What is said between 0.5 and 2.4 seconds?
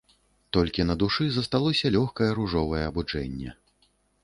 Толькі на душы засталося лёгкае,